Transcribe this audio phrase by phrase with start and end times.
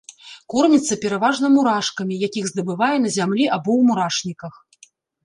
[0.51, 4.53] Корміцца пераважна мурашкамі, якіх здабывае на зямлі або ў мурашніках.